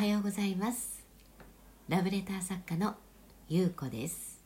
[0.00, 1.04] はようございます。
[1.90, 2.94] ラブレター作家の
[3.50, 4.42] ゆうこです、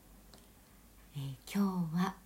[1.17, 2.17] えー、今日は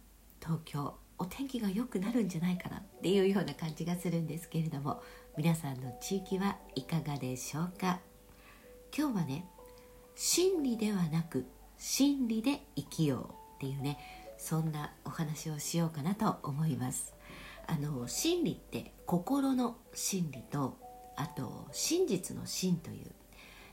[0.41, 5.03] 東京お天気が良くなるんじゃないかなっていうような感じがするんですけれども
[5.37, 8.01] 皆さんの地域はいかがでしょうか？
[8.97, 9.45] 今日はね
[10.17, 11.45] 真理ではなく
[11.77, 13.25] 真理で生きよう
[13.57, 13.99] っていうね
[14.39, 17.13] そんなお話をしようかなと思います。
[17.67, 20.79] あの真理って心の真理と
[21.15, 23.11] あと真実の真という、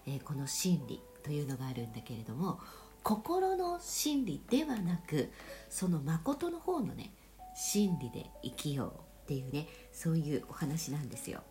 [0.06, 2.60] え、この真理というのがあるんだけれども
[3.04, 5.32] 心の真理ではなく
[5.70, 7.12] その誠の方のね
[7.56, 8.90] 真理で生きよう
[9.24, 11.44] っていうねそういうお話なんですよ。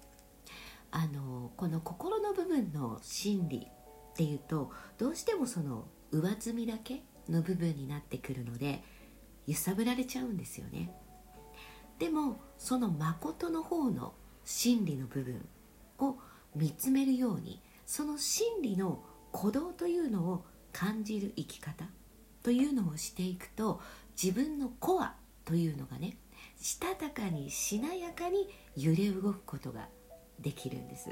[0.91, 8.83] あのこの心の部分の真理っていうとどうしてもその上積みだけの部分になってくるので
[9.47, 10.93] 揺さぶられちゃうんですよね。
[11.99, 15.49] でもその誠の方の真理の部分
[15.99, 16.17] を
[16.55, 19.03] 見つめるようにその真理の
[19.33, 21.87] 鼓動というのを感じる生き方
[22.43, 23.81] というのをしていくと
[24.21, 26.17] 自分のコアというのがね
[26.61, 29.89] したたかにしなやかに揺れ動くことが
[30.41, 31.11] できるんです。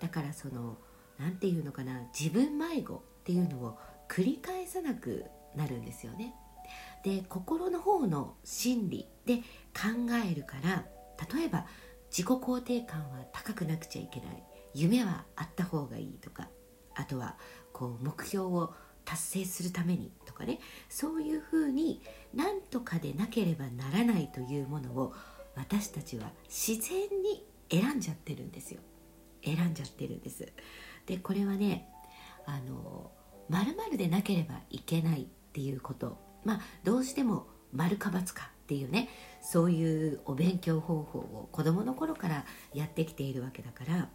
[0.00, 0.78] だからその
[1.18, 6.34] 何て言うのかな自分迷子っていうのを繰り返さなくなるんですよね。
[7.04, 9.42] で心の方の心理で考
[10.30, 10.84] えるから
[11.34, 11.66] 例えば
[12.10, 14.42] 自己肯定感は高くなくちゃいけない。
[14.74, 16.48] 夢はあった方がいいとか
[16.94, 17.36] あとは
[17.72, 20.60] こう目標を達成するためにとかね。
[20.88, 22.00] そういうふうに
[22.34, 25.14] 何とかでなければならないというものを
[25.56, 28.80] 私たちは自然に選んじゃってるんですよ。
[29.44, 30.52] 選んじゃってるんです。
[31.06, 31.88] でこれはね
[32.46, 33.10] あの
[33.48, 36.18] 〇〇でなければいけないっていうこと。
[36.44, 39.08] まあどうしても丸か×かっていうね
[39.40, 44.08] そういうお勉強方法を子どもの頃からやってきているわけだから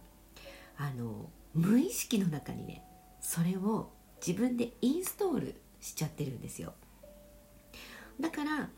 [0.78, 2.82] あの無意識の中にね
[3.20, 3.90] それを
[4.26, 6.72] 自分でインストールしちゃってるんですよ。
[8.20, 8.68] だから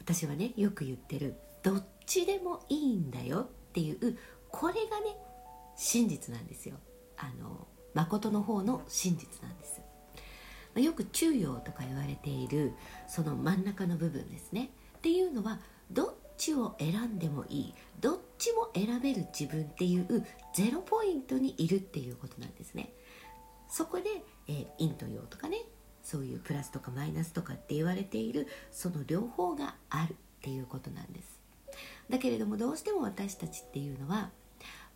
[0.00, 4.18] 私はねよく言ってるどっちでもいいんだよっていう
[4.50, 5.16] これがね
[5.76, 6.76] 真実なんですよ。
[7.16, 9.80] あの誠の方の真実なんです。
[10.76, 12.72] よく中庸とか言われている
[13.06, 14.70] その真ん中の部分ですね。
[14.98, 15.60] っていうのは
[15.90, 22.92] どっちを選んでもいいどっちも選べる自分っていうゼロポイントにいるっていうことなんですね。
[23.68, 24.04] そこで、
[24.48, 25.62] えー、陰と陽とかね
[26.02, 31.40] そういうプラスとかマイナスとかって言われているその両方があるっていうことなんです。
[32.08, 34.30] だけれどもどうしても私たちっていうのは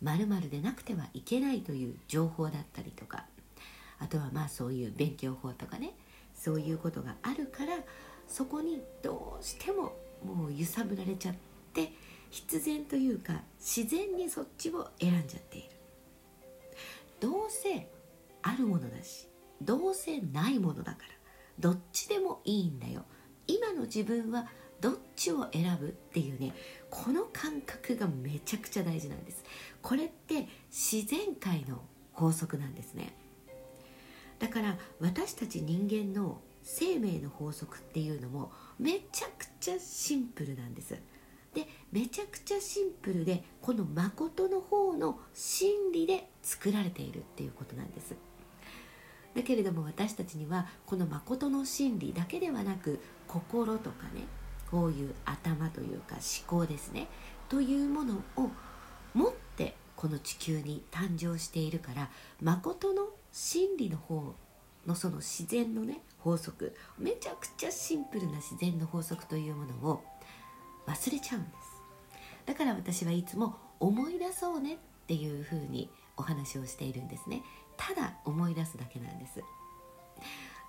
[0.01, 3.25] 〇〇でなくてはいけないという情報だったりとか
[3.99, 5.93] あとはまあそういう勉強法とかね
[6.33, 7.79] そういうことがあるから
[8.27, 11.35] そこにどうしてももう揺さぶられちゃっ
[11.73, 11.91] て
[12.29, 15.69] 必然というか自然にそっちを選んじゃっている。
[17.19, 17.87] どうせ
[18.41, 19.27] あるものだし
[19.61, 21.09] どうせないものだから
[21.59, 23.03] どっちでもいいんだよ。
[23.47, 24.47] 今の自分は
[24.79, 26.53] どっちを選ぶっていうね
[26.89, 29.43] この感覚がめちゃくちゃ大事なんです。
[29.81, 31.81] これって自然界の
[32.13, 33.13] 法則なんですね。
[34.39, 36.39] だから私たち人間の
[36.71, 40.95] 生命の法則っていうのもめちゃくちゃシンプルなんです。
[41.55, 48.15] でめちゃくちゃシンプルでこの誠の方の真理で作られているっていうことなんです。
[49.35, 54.27] だけれども私たちにはこの誠の真理だけではなく心とかね
[54.69, 57.07] こういう頭というか思考ですね
[57.47, 58.51] というものを
[59.15, 62.11] 持ってこの地球に誕生しているから
[62.43, 64.35] 誠の真理の方
[64.85, 70.03] のその自然のね法則めちゃくちゃシンプルな自然の法則というものを
[70.87, 71.55] 忘れちゃうんです。
[72.45, 77.43] だから私はいつも思い出そうねっていうふうにお話をしているんですね。
[77.77, 79.41] ただ思い出すだけなんです。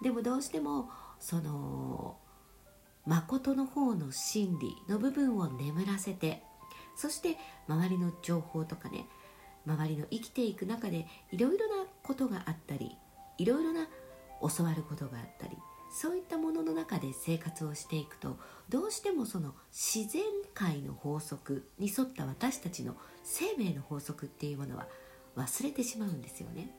[0.03, 0.89] でもどうしても
[1.19, 2.17] その
[3.07, 6.43] 誠の方の真理の部分を眠らせて
[6.97, 7.37] そして
[7.69, 9.07] 周りの情報とかね
[9.67, 12.97] 周りの生きていく中でいろいろなことがあったり
[13.39, 13.89] いろいろな
[14.41, 15.57] 教わることがあったり
[15.93, 18.37] そういったものの中で生活をしていくと
[18.69, 20.23] どうしてもその自然
[20.55, 22.95] 界の法則に沿った私たちの
[23.25, 24.87] 生命の法則っていうものは
[25.37, 26.71] 忘れてしまうんですよね。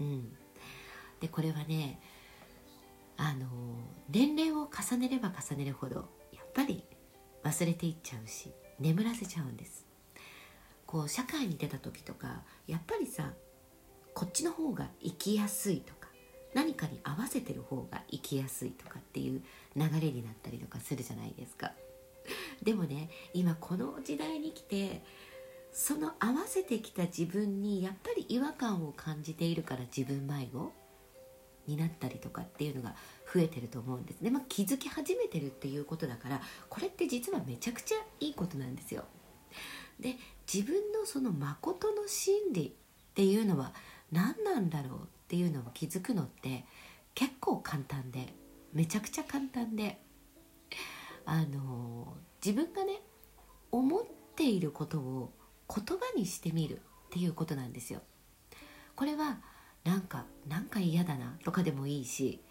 [0.00, 0.32] うん、
[1.20, 2.00] でこれはね
[3.16, 3.46] あの
[4.08, 6.84] 年齢を重ねれば重ねるほどやっぱり
[7.44, 9.84] 忘れていっちゃうし眠らせちゃうんです
[10.86, 13.34] こう社会に出た時とかやっぱりさ
[14.14, 15.99] こっちの方が生きやすいとか
[16.54, 19.42] 何かに合わせてる方が生きやすいとかっていう
[19.76, 21.72] 流れになったりとかするじゃないですか
[22.62, 25.02] でもね今この時代に来て
[25.72, 30.72] その合わせてきた自分にやっぱり違和感を感じているから自分迷子
[31.66, 32.94] になったりとかっていうのが
[33.32, 39.04] 増えてると思うんですね、まあ、気づき始めてるっていうことだからこれって実はめちゃくちゃいいことなんですよ。
[40.00, 40.16] で
[40.52, 43.74] 自分のその誠の真理っていうのは
[44.10, 46.64] 何なんだろうっていうのを気づくのって
[47.14, 48.34] 結構簡単で
[48.72, 50.00] めちゃくちゃ簡単で
[51.24, 53.00] あの自分がね
[53.70, 54.02] 思っ
[54.34, 55.32] ていることを
[55.72, 56.78] 言葉にしてみるっ
[57.10, 58.00] ていうことなんですよ。
[58.96, 59.38] これは
[59.84, 62.42] なんかなんか嫌だなとかでもいいし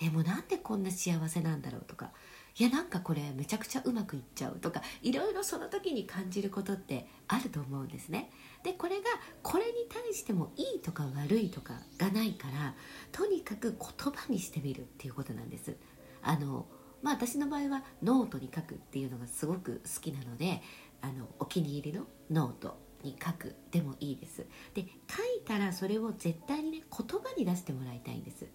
[0.00, 2.12] えもうなんでこんな幸せなんだろうとか
[2.58, 8.30] いやなんかこれめちゃくちゃうまくいっちゃうとかいろいろその時に感じることってあると思うんですね。
[8.64, 9.04] でこれが
[9.42, 12.74] これに対してもいいとか悪いとかがないから
[13.12, 15.76] とにかく言葉にしてみるっていうことなんです。
[16.22, 16.66] あの
[17.00, 20.60] まあ私の場合はノートに書くっていうのがすごく好きなので
[21.00, 24.44] あのお気に入りのノートに書くでもいいです
[24.74, 28.46] で書いたらそれを絶対にね言葉に出してもらいたいんです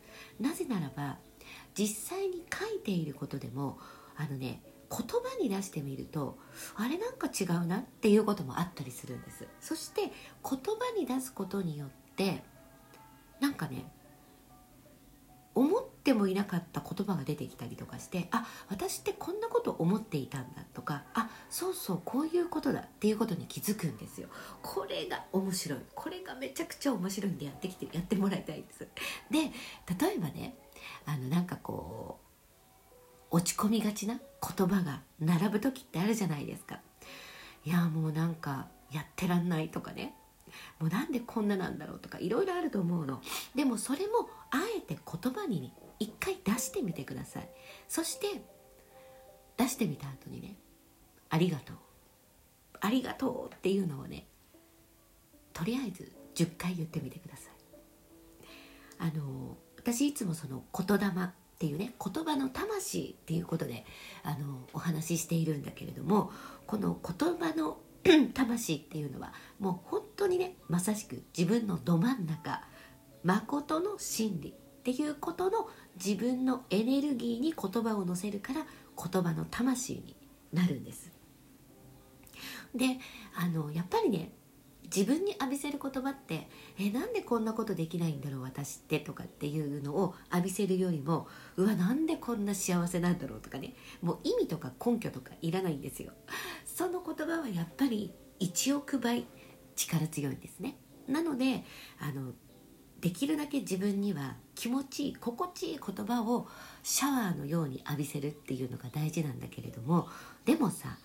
[0.42, 1.18] なぜならば
[1.78, 3.80] 実際に書いていることでも
[4.16, 6.38] あのね言葉に出してみると
[6.76, 9.48] あれなんか違うなっていうこともあったりするんです。
[9.60, 10.12] そして言
[10.44, 10.60] 葉
[10.98, 12.44] に出すことによって
[13.40, 13.86] なんかね
[15.56, 24.30] 思ってもいなかった言葉が出てきたりとかしてあ私ってこんなこと思っていたんだとかあそうそうこういうことだっていうことに気づくんですよ。
[24.62, 25.80] これが面白い。
[25.94, 28.88] これがめちゃくちゃ面白いんでやってきてやってもらいたいです。
[29.30, 29.52] で
[30.06, 30.56] 例えばね
[31.06, 32.19] あのなんかこ
[33.31, 34.19] う落ち込みがちな
[34.57, 36.80] 言葉が並ぶ時ってあるじゃないですか。
[37.65, 40.15] いやもうなんかやってらんないとかね。
[40.80, 43.21] もうなんでこんななんだろうとかいろいろあると思うの。
[43.56, 47.50] でもそれもあえて言葉にね一回出してみてください。
[47.88, 48.44] そして
[49.57, 50.56] 出してみた後にね
[51.30, 51.77] 「ありがとう」
[52.81, 54.27] 「ありがとう」っていうのをね
[55.53, 57.53] とりあえず10回言ってみてください。
[59.00, 63.85] あの私いつもその言霊っていうね言葉の魂っていうことで
[64.24, 66.31] あのお話ししているんだけれども
[66.65, 67.77] この言葉の
[68.33, 72.63] 魂っていうのはもう本当にねまさしく自分のど真ん中
[73.24, 74.53] 誠の真理っ
[74.83, 75.69] ていうことの
[76.03, 78.65] 自分のエネルギーに言葉を乗せるから
[78.97, 80.15] 言葉の魂に
[80.51, 81.12] なるんです。
[82.75, 83.00] で
[83.35, 84.31] あのやっぱりね
[84.95, 86.48] 自分に浴びせる言葉って
[86.80, 96.13] 「えなんでこんなことできないんだろう私って」とかっていうのを浴びせるよりも「うわなんでこんな幸せなんだろう」とかねもう意味とか根拠とかいらないんですよ。
[96.66, 99.25] その言葉はやっぱり1億倍
[99.75, 100.78] 力強いんですね。
[101.07, 101.63] なので
[102.00, 102.34] あの
[103.01, 106.48] できるだけ自分には気持ちいい心地いい言葉を
[106.84, 110.07] シャワーのように浴びせるっていうのが大事なんだけれども
[110.45, 110.98] でもさ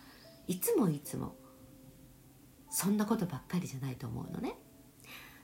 [0.46, 1.34] いつもいつも
[2.70, 4.56] そんなことばっかりじゃないと思うのね。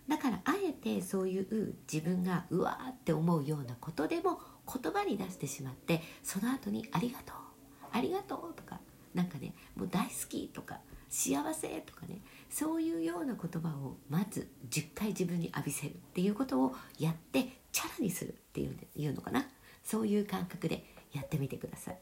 [0.08, 4.38] だからあえてそういう自分がうわーって思うようなことでも
[4.70, 7.36] 言葉に出してしまってその後に「ありがとう」
[7.90, 8.80] 「ありがとう」とか
[9.14, 19.46] なんかねもう大好きとか幸せとかねそういうような言葉をまず10回自分に浴びせるっていうことをやってチャラにするっていういうのかな。
[19.82, 21.98] そういう感覚でやってみてください。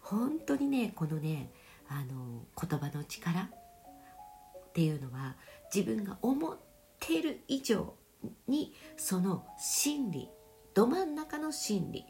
[0.00, 1.50] 本当にねこのね
[1.88, 3.50] あの言葉の力
[4.74, 5.36] っていうのは
[5.72, 6.56] 自分が思っ
[6.98, 7.94] ている以上
[8.48, 10.28] にその真理
[10.74, 12.04] ど真ん中の真理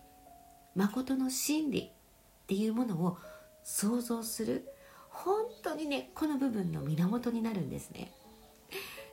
[0.75, 3.19] 誠の真理っていうものを
[3.65, 4.67] 想像する
[5.11, 8.13] 本当にねこの部分の源になるんですね。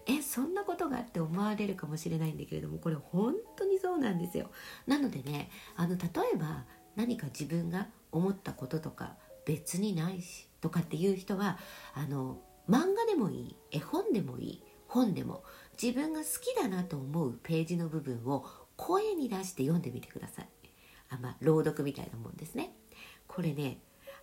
[0.08, 4.50] えそんなことがあって思われるかもしれないんだけれどもこれ本当にそうなんですよ。
[4.88, 6.64] なのでねあの例えば
[6.96, 11.58] 何か自分が思ったこととか別にないしとかっていう人は
[11.94, 15.44] あの漫画もいい絵本でもいい本でも
[15.82, 20.50] 自分が好きだなと思うページの部分を声に出して読んでみてください。
[21.10, 22.74] あまあ朗読みたいなもんですね。
[23.28, 23.78] これね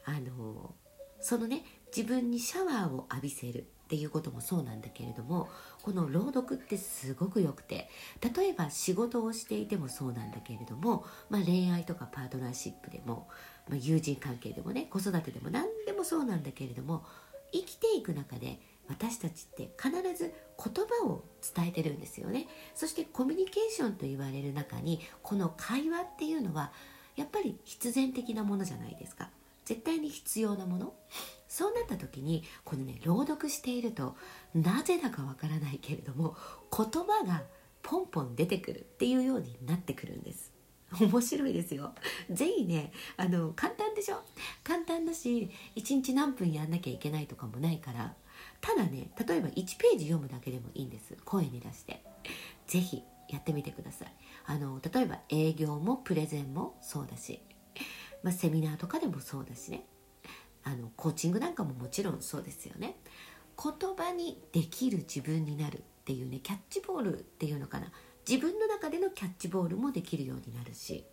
[0.04, 0.74] あの
[1.20, 1.64] そのね
[1.96, 5.48] 自分にシャワーを浴びせるっていうこともそうなんだけれども
[5.82, 7.88] この朗読ってすごくよくて
[8.36, 13.28] 例えば仕事をしていてもそうなんだけれども、まあ、恋愛とかパートナーシップでも、
[13.66, 17.02] まあ、友人関係でもね子育てでも何でもそうなんだけれども
[17.50, 22.48] 生きていく中で私たちって必ず言葉を伝えてるんですよね。
[22.74, 26.72] そしてコミュニケーションと言われる中にこの会話っていうのは
[27.16, 29.30] やっぱり必然的なものじゃないですか。
[29.64, 30.94] 絶対に必要なもの。
[31.48, 34.16] そうなった時にこのね朗読していると
[34.54, 36.36] なぜだかわからないけれども
[36.74, 37.42] 言葉が
[37.82, 40.52] ポンポン出てくるっていうようになってくるんです。
[40.98, 41.92] 面白いですよ。
[42.30, 44.22] ぜひねあの簡単でしょ？
[44.64, 48.14] 簡単だし1日何分やんなきゃいけないとかもないから
[48.60, 51.16] ただね例えば1ページ読むだけでもいいんです。
[51.24, 52.02] 声に出して。
[52.66, 54.12] 是非やってみてください。
[54.46, 57.40] あの例えば営業もプレゼンもそうだし、
[58.22, 59.84] まあ、セミナーとかでもそうだしね。
[60.64, 62.96] あのコーチングなんかももちろんそうですよね。
[63.62, 67.90] 言葉にできる自分になるっていうねキャッチボールっていうのかな。
[68.28, 71.06] 自分の中でのキャッチボールもできるようになるし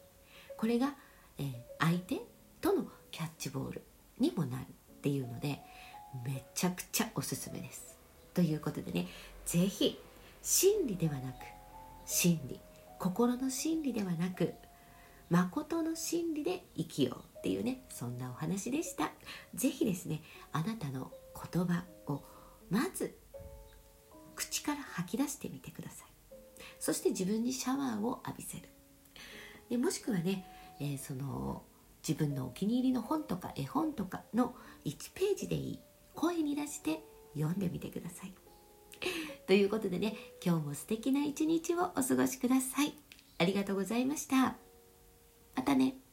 [0.57, 0.95] これが、
[1.37, 2.19] えー、相手
[2.59, 3.83] とのキャッチボール
[4.19, 4.65] にもなるっ
[4.99, 5.61] ていうので
[6.23, 7.95] めちゃくちゃおすすめです。
[8.33, 9.07] ということでね
[9.45, 9.99] 是非
[10.41, 11.35] 真理ではなく
[12.05, 12.59] 真理
[12.99, 14.53] 心の真理ではなく
[15.29, 19.11] 誠の真理で生きようっていうねそんなお話でした。
[19.53, 21.11] 是非ですねあなたの
[21.51, 22.23] 言葉を
[22.69, 23.17] まず
[24.35, 26.09] 口から吐き出してみてください。
[26.79, 28.69] そして自分にシャワーを浴びせる。
[29.69, 30.45] でもしくはね、
[30.79, 31.63] えー、その
[32.07, 34.53] 自分のお気に入りの本とか絵本とかの
[34.85, 35.79] 1ページでいい。
[36.15, 37.03] 声に出して
[37.35, 38.33] 読んでみてください。
[39.47, 42.93] ということでね今日も素敵な一日をお過ごしください。
[43.37, 44.57] ありがとうございました。
[45.55, 46.04] またね。